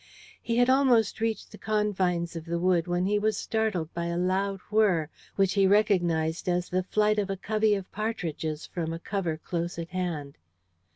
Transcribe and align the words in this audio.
He 0.41 0.57
had 0.57 0.67
almost 0.67 1.21
reached 1.21 1.51
the 1.51 1.59
confines 1.59 2.35
of 2.35 2.45
the 2.45 2.57
wood 2.57 2.87
when 2.87 3.05
he 3.05 3.19
was 3.19 3.37
startled 3.37 3.93
by 3.93 4.05
a 4.05 4.17
loud 4.17 4.59
whirr, 4.71 5.09
which 5.35 5.53
he 5.53 5.67
recognized 5.67 6.49
as 6.49 6.69
the 6.69 6.81
flight 6.81 7.19
of 7.19 7.29
a 7.29 7.37
covey 7.37 7.75
of 7.75 7.91
partridges 7.91 8.65
from 8.65 8.93
a 8.93 8.99
cover 8.99 9.37
close 9.37 9.77
at 9.77 9.89
hand. 9.89 10.39